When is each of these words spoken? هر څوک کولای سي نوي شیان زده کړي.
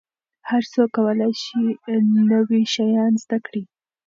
هر 0.49 0.63
څوک 0.73 0.89
کولای 0.95 1.33
سي 1.43 1.57
نوي 2.31 2.61
شیان 2.73 3.13
زده 3.23 3.37
کړي. 3.45 3.63